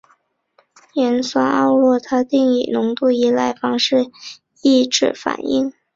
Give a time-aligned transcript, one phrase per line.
[0.93, 4.07] 盐酸奥洛他定以浓度依赖方式
[4.63, 5.71] 抑制反应。